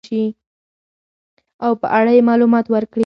او 1.65 1.71
په 1.81 1.87
اړه 1.97 2.11
يې 2.17 2.21
معلومات 2.29 2.65
ورکړي. 2.69 2.99